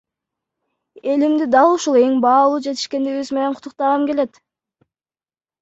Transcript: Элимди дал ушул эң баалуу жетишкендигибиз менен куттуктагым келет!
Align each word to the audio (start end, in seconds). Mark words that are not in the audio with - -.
Элимди 1.15 1.47
дал 1.57 1.75
ушул 1.75 1.99
эң 1.99 2.17
баалуу 2.23 2.63
жетишкендигибиз 2.69 3.31
менен 3.39 3.59
куттуктагым 3.59 4.09
келет! 4.13 4.45